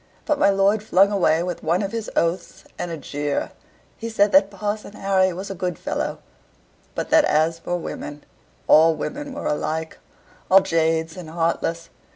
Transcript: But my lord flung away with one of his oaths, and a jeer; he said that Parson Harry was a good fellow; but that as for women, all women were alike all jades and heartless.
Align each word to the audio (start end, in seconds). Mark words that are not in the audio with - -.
But 0.25 0.39
my 0.39 0.49
lord 0.49 0.81
flung 0.81 1.11
away 1.11 1.43
with 1.43 1.61
one 1.61 1.83
of 1.83 1.91
his 1.91 2.09
oaths, 2.15 2.63
and 2.79 2.89
a 2.89 2.97
jeer; 2.97 3.51
he 3.97 4.09
said 4.09 4.31
that 4.31 4.49
Parson 4.49 4.93
Harry 4.93 5.31
was 5.31 5.51
a 5.51 5.53
good 5.53 5.77
fellow; 5.77 6.17
but 6.95 7.11
that 7.11 7.23
as 7.25 7.59
for 7.59 7.77
women, 7.77 8.23
all 8.65 8.95
women 8.95 9.31
were 9.31 9.45
alike 9.45 9.99
all 10.49 10.61
jades 10.61 11.15
and 11.15 11.29
heartless. 11.29 11.91